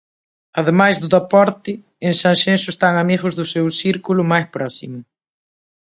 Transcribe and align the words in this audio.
Ademais 0.59 0.95
do 1.01 1.11
deporte, 1.17 1.71
en 2.07 2.13
Sanxenxo 2.21 2.69
están 2.71 2.93
amigos 2.97 3.33
do 3.39 3.45
seu 3.53 3.65
círculo 3.81 4.21
máis 4.31 4.47
próximo. 4.55 4.99